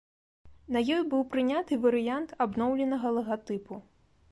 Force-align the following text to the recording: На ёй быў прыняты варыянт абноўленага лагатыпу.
На 0.75 0.81
ёй 0.95 1.01
быў 1.11 1.21
прыняты 1.35 1.79
варыянт 1.85 2.29
абноўленага 2.47 3.15
лагатыпу. 3.21 3.81